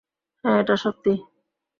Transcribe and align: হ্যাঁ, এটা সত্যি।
হ্যাঁ, 0.43 0.57
এটা 0.61 0.75
সত্যি। 0.75 1.13